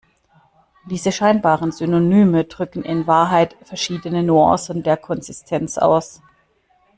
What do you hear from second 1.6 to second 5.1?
Synonyme drücken in Wahrheit verschiedene Nuancen der